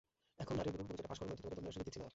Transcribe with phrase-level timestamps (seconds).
[0.43, 2.09] এখন নাটের গুরুর পরিচয়টা ফাঁস করো নয়তো তোমাকে দম নেওয়ার সুযোগ দিচ্ছি না আর।